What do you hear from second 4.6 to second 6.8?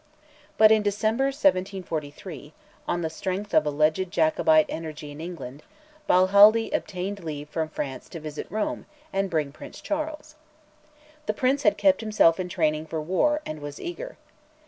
energy in England, Balhaldy